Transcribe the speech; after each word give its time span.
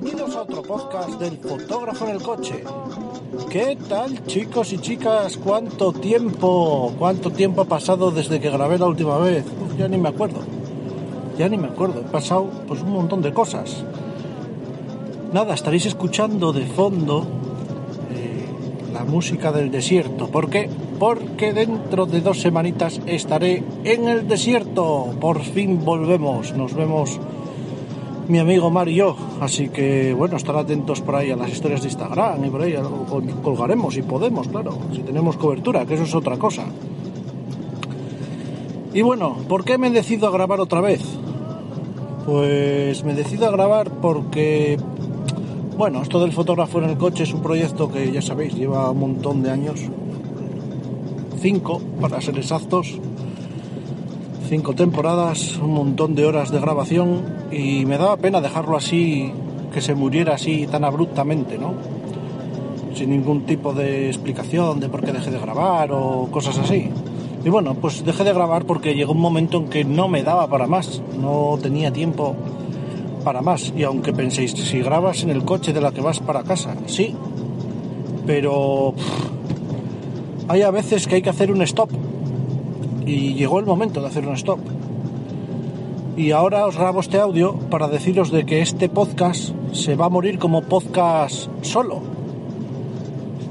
Bienvenidos 0.00 0.36
a 0.36 0.42
otro 0.42 0.62
podcast 0.62 1.18
del 1.18 1.38
fotógrafo 1.38 2.04
en 2.04 2.10
el 2.12 2.22
coche. 2.22 2.62
¿Qué 3.50 3.76
tal 3.88 4.24
chicos 4.26 4.72
y 4.72 4.78
chicas? 4.78 5.36
¿Cuánto 5.36 5.92
tiempo? 5.92 6.94
¿Cuánto 6.96 7.32
tiempo 7.32 7.62
ha 7.62 7.64
pasado 7.64 8.12
desde 8.12 8.38
que 8.38 8.48
grabé 8.48 8.78
la 8.78 8.86
última 8.86 9.18
vez? 9.18 9.44
Uf, 9.60 9.76
ya 9.76 9.88
ni 9.88 9.98
me 9.98 10.10
acuerdo. 10.10 10.38
Ya 11.36 11.48
ni 11.48 11.56
me 11.56 11.66
acuerdo. 11.66 12.02
He 12.02 12.12
pasado 12.12 12.48
pues 12.68 12.80
un 12.80 12.92
montón 12.92 13.22
de 13.22 13.32
cosas. 13.32 13.82
Nada, 15.32 15.54
estaréis 15.54 15.86
escuchando 15.86 16.52
de 16.52 16.66
fondo 16.66 17.26
eh, 18.12 18.92
la 18.92 19.02
música 19.02 19.50
del 19.50 19.72
desierto. 19.72 20.28
¿Por 20.28 20.48
qué? 20.48 20.70
Porque 21.00 21.52
dentro 21.52 22.06
de 22.06 22.20
dos 22.20 22.40
semanitas 22.40 23.00
estaré 23.06 23.64
en 23.82 24.06
el 24.06 24.28
desierto. 24.28 25.16
Por 25.20 25.42
fin 25.42 25.84
volvemos. 25.84 26.54
Nos 26.54 26.72
vemos 26.74 27.18
mi 28.28 28.38
amigo 28.38 28.70
Mar 28.70 28.88
y 28.88 28.94
yo. 28.96 29.16
Así 29.40 29.68
que, 29.70 30.12
bueno, 30.12 30.36
estar 30.36 30.56
atentos 30.56 31.00
por 31.00 31.16
ahí 31.16 31.30
a 31.30 31.36
las 31.36 31.50
historias 31.50 31.80
de 31.80 31.88
Instagram 31.88 32.44
y 32.44 32.50
por 32.50 32.62
ahí 32.62 32.74
colgaremos 33.42 33.94
si 33.94 34.02
podemos, 34.02 34.48
claro, 34.48 34.78
si 34.92 35.00
tenemos 35.00 35.36
cobertura, 35.36 35.86
que 35.86 35.94
eso 35.94 36.04
es 36.04 36.14
otra 36.14 36.36
cosa. 36.36 36.64
Y 38.92 39.02
bueno, 39.02 39.36
¿por 39.48 39.64
qué 39.64 39.78
me 39.78 39.90
decido 39.90 40.28
a 40.28 40.30
grabar 40.30 40.60
otra 40.60 40.80
vez? 40.80 41.02
Pues 42.26 43.02
me 43.04 43.14
decido 43.14 43.46
a 43.46 43.50
grabar 43.50 43.90
porque, 43.90 44.78
bueno, 45.76 46.02
esto 46.02 46.20
del 46.20 46.32
fotógrafo 46.32 46.78
en 46.78 46.90
el 46.90 46.98
coche 46.98 47.24
es 47.24 47.32
un 47.32 47.42
proyecto 47.42 47.90
que 47.90 48.12
ya 48.12 48.20
sabéis, 48.20 48.54
lleva 48.54 48.90
un 48.90 49.00
montón 49.00 49.42
de 49.42 49.50
años. 49.50 49.80
Cinco, 51.40 51.80
para 52.00 52.20
ser 52.20 52.36
exactos 52.36 52.98
cinco 54.48 54.74
temporadas, 54.74 55.58
un 55.58 55.74
montón 55.74 56.14
de 56.14 56.24
horas 56.24 56.50
de 56.50 56.58
grabación 56.58 57.22
y 57.52 57.84
me 57.84 57.98
daba 57.98 58.16
pena 58.16 58.40
dejarlo 58.40 58.78
así, 58.78 59.30
que 59.74 59.82
se 59.82 59.94
muriera 59.94 60.34
así 60.34 60.66
tan 60.66 60.84
abruptamente, 60.84 61.58
¿no? 61.58 61.74
Sin 62.94 63.10
ningún 63.10 63.42
tipo 63.42 63.74
de 63.74 64.08
explicación 64.08 64.80
de 64.80 64.88
por 64.88 65.04
qué 65.04 65.12
dejé 65.12 65.30
de 65.30 65.38
grabar 65.38 65.92
o 65.92 66.28
cosas 66.30 66.56
así. 66.58 66.88
Y 67.44 67.50
bueno, 67.50 67.74
pues 67.74 68.04
dejé 68.06 68.24
de 68.24 68.32
grabar 68.32 68.64
porque 68.64 68.94
llegó 68.94 69.12
un 69.12 69.20
momento 69.20 69.58
en 69.58 69.68
que 69.68 69.84
no 69.84 70.08
me 70.08 70.22
daba 70.22 70.48
para 70.48 70.66
más, 70.66 71.02
no 71.20 71.58
tenía 71.60 71.92
tiempo 71.92 72.34
para 73.24 73.42
más. 73.42 73.74
Y 73.76 73.82
aunque 73.82 74.14
penséis, 74.14 74.52
si 74.52 74.80
grabas 74.80 75.22
en 75.24 75.30
el 75.30 75.44
coche 75.44 75.74
de 75.74 75.82
la 75.82 75.92
que 75.92 76.00
vas 76.00 76.20
para 76.20 76.42
casa, 76.42 76.74
sí, 76.86 77.14
pero 78.26 78.94
hay 80.48 80.62
a 80.62 80.70
veces 80.70 81.06
que 81.06 81.16
hay 81.16 81.22
que 81.22 81.30
hacer 81.30 81.52
un 81.52 81.60
stop 81.60 81.90
y 83.08 83.32
llegó 83.34 83.58
el 83.58 83.64
momento 83.64 84.02
de 84.02 84.06
hacer 84.06 84.26
un 84.28 84.34
stop. 84.34 84.58
Y 86.16 86.32
ahora 86.32 86.66
os 86.66 86.76
grabo 86.76 87.00
este 87.00 87.18
audio 87.18 87.54
para 87.70 87.88
deciros 87.88 88.30
de 88.30 88.44
que 88.44 88.60
este 88.60 88.88
podcast 88.88 89.50
se 89.72 89.94
va 89.94 90.06
a 90.06 90.08
morir 90.10 90.38
como 90.38 90.62
podcast 90.62 91.48
solo. 91.62 92.02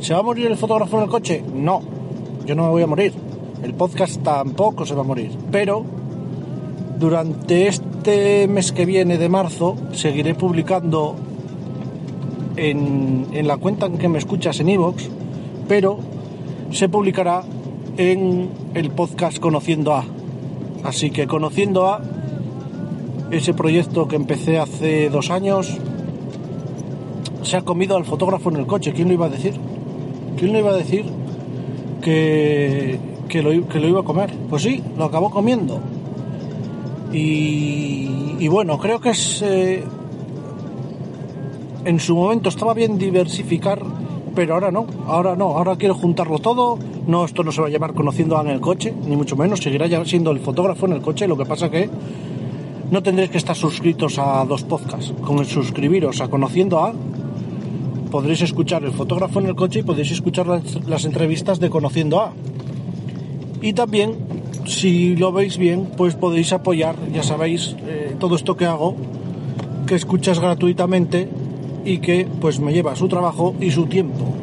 ¿Se 0.00 0.12
va 0.12 0.20
a 0.20 0.22
morir 0.22 0.46
el 0.46 0.56
fotógrafo 0.56 0.96
en 0.96 1.04
el 1.04 1.08
coche? 1.08 1.44
No, 1.54 1.82
yo 2.44 2.54
no 2.56 2.64
me 2.64 2.68
voy 2.70 2.82
a 2.82 2.86
morir. 2.86 3.12
El 3.62 3.74
podcast 3.74 4.22
tampoco 4.22 4.84
se 4.86 4.94
va 4.94 5.02
a 5.02 5.04
morir. 5.04 5.30
Pero 5.52 5.84
durante 6.98 7.68
este 7.68 8.48
mes 8.48 8.72
que 8.72 8.86
viene 8.86 9.18
de 9.18 9.28
marzo 9.28 9.76
seguiré 9.92 10.34
publicando 10.34 11.14
en, 12.56 13.28
en 13.32 13.46
la 13.46 13.56
cuenta 13.58 13.86
en 13.86 13.98
que 13.98 14.08
me 14.08 14.18
escuchas 14.18 14.58
en 14.58 14.70
iVoox, 14.70 15.04
pero 15.68 15.98
se 16.70 16.88
publicará 16.88 17.44
en 17.96 18.50
el 18.74 18.90
podcast 18.90 19.38
Conociendo 19.38 19.94
a. 19.94 20.04
Así 20.82 21.10
que 21.10 21.26
Conociendo 21.26 21.86
a, 21.86 22.02
ese 23.30 23.54
proyecto 23.54 24.06
que 24.06 24.16
empecé 24.16 24.58
hace 24.58 25.10
dos 25.10 25.30
años, 25.30 25.78
se 27.42 27.56
ha 27.56 27.62
comido 27.62 27.96
al 27.96 28.04
fotógrafo 28.04 28.50
en 28.50 28.56
el 28.56 28.66
coche. 28.66 28.92
¿Quién 28.92 29.08
lo 29.08 29.14
iba 29.14 29.26
a 29.26 29.30
decir? 29.30 29.54
¿Quién 30.38 30.52
lo 30.52 30.58
iba 30.58 30.70
a 30.70 30.76
decir 30.76 31.04
que, 32.02 32.98
que, 33.28 33.42
lo, 33.42 33.52
iba 33.52 34.00
a 34.00 34.04
comer? 34.04 34.32
Pues 34.48 34.62
sí, 34.62 34.82
lo 34.96 35.04
acabó 35.04 35.30
comiendo. 35.30 35.80
Y, 37.12 38.36
y 38.38 38.48
bueno, 38.48 38.78
creo 38.78 39.00
que 39.00 39.10
es... 39.10 39.42
eh, 39.42 39.84
en 41.84 42.00
su 42.00 42.16
momento 42.16 42.48
estaba 42.48 42.74
bien 42.74 42.98
diversificar, 42.98 43.80
pero 44.34 44.54
ahora 44.54 44.70
no, 44.70 44.86
ahora 45.06 45.36
no, 45.36 45.56
ahora 45.56 45.76
quiero 45.76 45.94
juntarlo 45.94 46.38
todo. 46.38 46.78
No, 47.06 47.24
esto 47.24 47.42
no 47.42 47.52
se 47.52 47.60
va 47.60 47.68
a 47.68 47.70
llamar 47.70 47.94
conociendo 47.94 48.38
a 48.38 48.40
en 48.40 48.48
el 48.48 48.60
coche, 48.60 48.94
ni 49.06 49.16
mucho 49.16 49.36
menos, 49.36 49.60
seguirá 49.60 50.04
siendo 50.04 50.30
el 50.30 50.40
fotógrafo 50.40 50.86
en 50.86 50.92
el 50.92 51.02
coche, 51.02 51.28
lo 51.28 51.36
que 51.36 51.44
pasa 51.44 51.70
que 51.70 51.90
no 52.90 53.02
tendréis 53.02 53.30
que 53.30 53.38
estar 53.38 53.56
suscritos 53.56 54.18
a 54.18 54.44
dos 54.44 54.62
podcasts. 54.64 55.12
Con 55.22 55.38
el 55.38 55.46
suscribiros 55.46 56.20
a 56.20 56.28
conociendo 56.28 56.80
a, 56.80 56.94
podréis 58.10 58.42
escuchar 58.42 58.84
el 58.84 58.92
fotógrafo 58.92 59.40
en 59.40 59.46
el 59.46 59.54
coche 59.54 59.80
y 59.80 59.82
podréis 59.82 60.12
escuchar 60.12 60.46
las, 60.46 60.86
las 60.86 61.04
entrevistas 61.04 61.60
de 61.60 61.70
conociendo 61.70 62.20
a. 62.20 62.32
Y 63.60 63.72
también, 63.72 64.16
si 64.66 65.16
lo 65.16 65.32
veis 65.32 65.58
bien, 65.58 65.90
pues 65.96 66.14
podéis 66.14 66.52
apoyar, 66.52 66.96
ya 67.12 67.22
sabéis, 67.22 67.76
eh, 67.86 68.14
todo 68.18 68.36
esto 68.36 68.56
que 68.56 68.66
hago, 68.66 68.94
que 69.86 69.94
escuchas 69.94 70.38
gratuitamente 70.38 71.28
y 71.84 71.98
que 71.98 72.26
pues 72.40 72.60
me 72.60 72.72
lleva 72.72 72.96
su 72.96 73.08
trabajo 73.08 73.54
y 73.60 73.70
su 73.70 73.86
tiempo. 73.86 74.33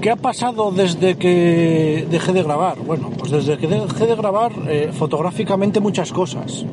¿Qué 0.00 0.10
ha 0.10 0.16
pasado 0.16 0.70
desde 0.70 1.16
que 1.16 2.06
dejé 2.08 2.32
de 2.32 2.44
grabar? 2.44 2.78
Bueno, 2.78 3.10
pues 3.18 3.32
desde 3.32 3.58
que 3.58 3.66
dejé 3.66 4.06
de 4.06 4.14
grabar 4.14 4.52
eh, 4.68 4.90
fotográficamente 4.92 5.80
muchas 5.80 6.12
cosas. 6.12 6.64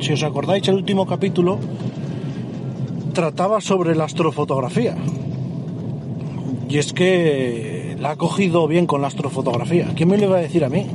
Si 0.00 0.12
os 0.12 0.22
acordáis, 0.24 0.66
el 0.66 0.74
último 0.74 1.06
capítulo 1.06 1.58
trataba 3.12 3.60
sobre 3.60 3.94
la 3.94 4.04
astrofotografía. 4.04 4.96
Y 6.68 6.78
es 6.78 6.92
que 6.92 7.96
la 8.00 8.12
ha 8.12 8.16
cogido 8.16 8.66
bien 8.66 8.86
con 8.86 9.02
la 9.02 9.06
astrofotografía. 9.06 9.92
¿Quién 9.94 10.08
me 10.08 10.18
lo 10.18 10.24
iba 10.24 10.38
a 10.38 10.40
decir 10.40 10.64
a 10.64 10.68
mí? 10.68 10.86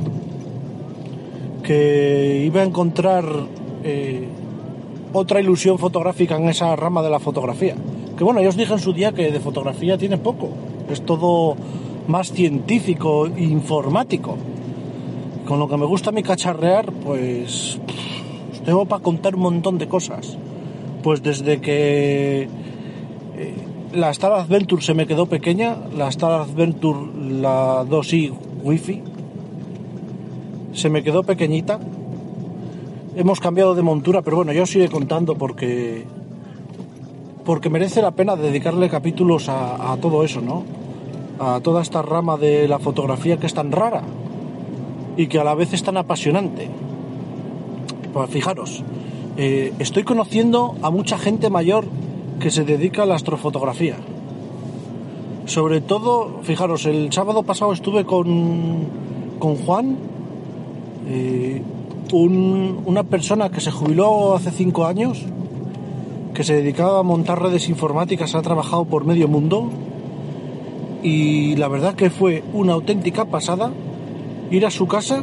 Que 1.62 2.42
iba 2.44 2.60
a 2.60 2.64
encontrar 2.64 3.24
eh, 3.84 4.28
otra 5.14 5.40
ilusión 5.40 5.78
fotográfica 5.78 6.36
en 6.36 6.50
esa 6.50 6.76
rama 6.76 7.02
de 7.02 7.08
la 7.08 7.20
fotografía. 7.20 7.74
Que 8.18 8.24
bueno, 8.24 8.42
yo 8.42 8.50
os 8.50 8.56
dije 8.56 8.74
en 8.74 8.80
su 8.80 8.92
día 8.92 9.12
que 9.12 9.30
de 9.30 9.40
fotografía 9.40 9.96
tiene 9.96 10.18
poco. 10.18 10.50
Es 10.88 11.02
todo 11.04 11.56
más 12.08 12.32
científico 12.32 13.26
e 13.26 13.42
informático. 13.42 14.36
Con 15.46 15.58
lo 15.58 15.68
que 15.68 15.76
me 15.76 15.86
gusta 15.86 16.12
mí 16.12 16.22
cacharrear, 16.22 16.92
pues 16.92 17.78
tengo 18.64 18.86
para 18.86 19.02
contar 19.02 19.34
un 19.36 19.42
montón 19.42 19.78
de 19.78 19.88
cosas. 19.88 20.36
Pues 21.02 21.22
desde 21.22 21.60
que 21.60 22.48
eh, 23.36 23.54
la 23.92 24.10
Star 24.10 24.32
Adventure 24.32 24.82
se 24.82 24.94
me 24.94 25.06
quedó 25.06 25.26
pequeña, 25.26 25.76
la 25.96 26.08
Star 26.08 26.32
Adventure, 26.32 26.98
la 27.40 27.84
2i 27.84 28.32
Wi-Fi, 28.62 29.02
se 30.72 30.90
me 30.90 31.02
quedó 31.02 31.22
pequeñita. 31.22 31.78
Hemos 33.14 33.40
cambiado 33.40 33.74
de 33.74 33.82
montura, 33.82 34.22
pero 34.22 34.36
bueno, 34.36 34.52
yo 34.52 34.64
os 34.64 34.76
iré 34.76 34.88
contando 34.88 35.36
porque 35.36 36.04
porque 37.44 37.70
merece 37.70 38.02
la 38.02 38.10
pena 38.10 38.34
dedicarle 38.34 38.88
capítulos 38.88 39.48
a 39.48 39.96
todo 40.00 40.24
eso, 40.24 40.40
¿no? 40.40 40.64
A 41.38 41.60
toda 41.60 41.82
esta 41.82 42.00
rama 42.02 42.36
de 42.36 42.66
la 42.66 42.78
fotografía 42.78 43.36
que 43.36 43.46
es 43.46 43.54
tan 43.54 43.70
rara 43.72 44.02
y 45.16 45.26
que 45.26 45.38
a 45.38 45.44
la 45.44 45.54
vez 45.54 45.72
es 45.74 45.82
tan 45.82 45.96
apasionante. 45.96 46.68
Pues 48.12 48.30
fijaros, 48.30 48.82
eh, 49.36 49.72
estoy 49.78 50.02
conociendo 50.04 50.74
a 50.82 50.90
mucha 50.90 51.18
gente 51.18 51.50
mayor 51.50 51.84
que 52.40 52.50
se 52.50 52.64
dedica 52.64 53.02
a 53.02 53.06
la 53.06 53.16
astrofotografía. 53.16 53.96
Sobre 55.44 55.80
todo, 55.80 56.40
fijaros, 56.42 56.86
el 56.86 57.12
sábado 57.12 57.42
pasado 57.42 57.72
estuve 57.72 58.04
con, 58.04 58.86
con 59.38 59.56
Juan, 59.56 59.96
eh, 61.08 61.62
un- 62.12 62.80
una 62.86 63.02
persona 63.04 63.50
que 63.50 63.60
se 63.60 63.70
jubiló 63.70 64.34
hace 64.34 64.50
cinco 64.50 64.86
años, 64.86 65.22
que 66.34 66.44
se 66.44 66.54
dedicaba 66.54 66.98
a 67.00 67.02
montar 67.02 67.40
redes 67.42 67.68
informáticas, 67.68 68.34
ha 68.34 68.42
trabajado 68.42 68.86
por 68.86 69.04
medio 69.04 69.28
mundo 69.28 69.68
y 71.06 71.54
la 71.54 71.68
verdad 71.68 71.94
que 71.94 72.10
fue 72.10 72.42
una 72.52 72.72
auténtica 72.72 73.26
pasada 73.26 73.70
ir 74.50 74.66
a 74.66 74.72
su 74.72 74.88
casa 74.88 75.22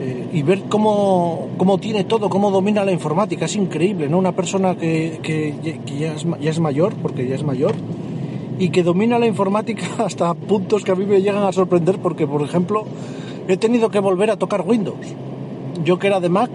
eh, 0.00 0.28
y 0.32 0.42
ver 0.42 0.62
cómo, 0.68 1.48
cómo 1.56 1.78
tiene 1.78 2.04
todo, 2.04 2.30
cómo 2.30 2.52
domina 2.52 2.84
la 2.84 2.92
informática. 2.92 3.46
Es 3.46 3.56
increíble, 3.56 4.08
¿no? 4.08 4.16
Una 4.16 4.30
persona 4.30 4.76
que, 4.76 5.18
que 5.24 5.80
que 5.84 5.98
ya, 5.98 6.14
es, 6.14 6.24
ya 6.40 6.50
es 6.50 6.60
mayor, 6.60 6.94
porque 7.02 7.26
ya 7.26 7.34
es 7.34 7.42
mayor, 7.42 7.74
y 8.60 8.68
que 8.68 8.84
domina 8.84 9.18
la 9.18 9.26
informática 9.26 9.86
hasta 10.04 10.32
puntos 10.34 10.84
que 10.84 10.92
a 10.92 10.94
mí 10.94 11.04
me 11.04 11.20
llegan 11.20 11.42
a 11.42 11.50
sorprender 11.50 11.98
porque, 11.98 12.28
por 12.28 12.42
ejemplo, 12.42 12.84
he 13.48 13.56
tenido 13.56 13.90
que 13.90 13.98
volver 13.98 14.30
a 14.30 14.36
tocar 14.36 14.62
Windows. 14.64 15.16
Yo 15.84 15.98
que 15.98 16.06
era 16.06 16.20
de 16.20 16.28
Mac, 16.28 16.48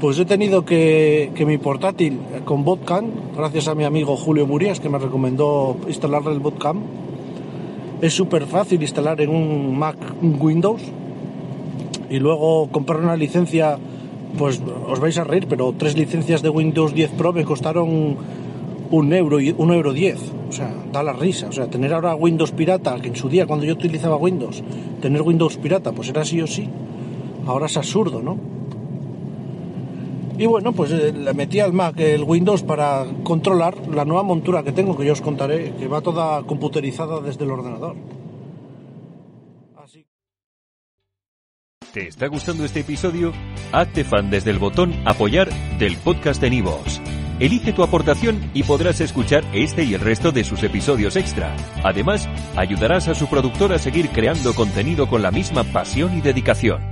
pues 0.00 0.18
he 0.18 0.24
tenido 0.24 0.64
que, 0.64 1.30
que 1.34 1.44
mi 1.44 1.58
portátil 1.58 2.20
con 2.44 2.64
Botcam, 2.64 3.10
gracias 3.36 3.68
a 3.68 3.74
mi 3.74 3.84
amigo 3.84 4.16
Julio 4.16 4.46
Murias 4.46 4.80
que 4.80 4.88
me 4.88 4.98
recomendó 4.98 5.76
instalarle 5.86 6.32
el 6.32 6.40
Botcam, 6.40 6.80
es 8.00 8.14
súper 8.14 8.46
fácil 8.46 8.82
instalar 8.82 9.20
en 9.20 9.30
un 9.30 9.78
Mac 9.78 9.96
Windows 10.20 10.82
y 12.10 12.18
luego 12.18 12.68
comprar 12.70 13.00
una 13.00 13.16
licencia, 13.16 13.78
pues 14.36 14.60
os 14.88 15.00
vais 15.00 15.16
a 15.18 15.24
reír, 15.24 15.46
pero 15.48 15.74
tres 15.76 15.96
licencias 15.96 16.42
de 16.42 16.48
Windows 16.48 16.94
10 16.94 17.12
Pro 17.12 17.32
me 17.32 17.44
costaron 17.44 18.16
un 18.90 19.12
euro 19.12 19.40
y 19.40 19.54
un 19.56 19.72
euro 19.72 19.92
diez. 19.92 20.20
O 20.48 20.52
sea, 20.52 20.70
da 20.92 21.02
la 21.02 21.14
risa. 21.14 21.48
O 21.48 21.52
sea, 21.52 21.68
tener 21.68 21.94
ahora 21.94 22.14
Windows 22.14 22.52
pirata, 22.52 23.00
que 23.00 23.08
en 23.08 23.16
su 23.16 23.30
día 23.30 23.46
cuando 23.46 23.64
yo 23.64 23.72
utilizaba 23.72 24.16
Windows, 24.16 24.62
tener 25.00 25.22
Windows 25.22 25.56
pirata, 25.56 25.92
pues 25.92 26.10
era 26.10 26.24
sí 26.24 26.42
o 26.42 26.46
sí. 26.46 26.68
Ahora 27.46 27.66
es 27.66 27.76
absurdo, 27.78 28.20
¿no? 28.20 28.36
Y 30.42 30.46
bueno, 30.46 30.72
pues 30.72 30.90
eh, 30.90 31.12
le 31.12 31.32
metí 31.34 31.60
al 31.60 31.72
Mac 31.72 32.00
el 32.00 32.24
Windows 32.24 32.64
para 32.64 33.06
controlar 33.22 33.86
la 33.86 34.04
nueva 34.04 34.24
montura 34.24 34.64
que 34.64 34.72
tengo, 34.72 34.96
que 34.96 35.04
yo 35.04 35.12
os 35.12 35.20
contaré, 35.20 35.72
que 35.78 35.86
va 35.86 36.00
toda 36.00 36.42
computerizada 36.42 37.20
desde 37.20 37.44
el 37.44 37.52
ordenador. 37.52 37.94
Así 39.76 40.04
¿Te 41.92 42.08
está 42.08 42.26
gustando 42.26 42.64
este 42.64 42.80
episodio? 42.80 43.32
Hazte 43.70 44.02
fan 44.02 44.30
desde 44.30 44.50
el 44.50 44.58
botón 44.58 44.92
Apoyar 45.04 45.48
del 45.78 45.96
podcast 45.98 46.40
de 46.40 46.50
Nivos. 46.50 47.00
Elige 47.38 47.72
tu 47.72 47.84
aportación 47.84 48.50
y 48.52 48.64
podrás 48.64 49.00
escuchar 49.00 49.44
este 49.52 49.84
y 49.84 49.94
el 49.94 50.00
resto 50.00 50.32
de 50.32 50.42
sus 50.42 50.64
episodios 50.64 51.14
extra. 51.14 51.54
Además, 51.84 52.28
ayudarás 52.56 53.06
a 53.06 53.14
su 53.14 53.28
productor 53.28 53.72
a 53.72 53.78
seguir 53.78 54.08
creando 54.08 54.54
contenido 54.54 55.06
con 55.06 55.22
la 55.22 55.30
misma 55.30 55.62
pasión 55.62 56.18
y 56.18 56.20
dedicación. 56.20 56.91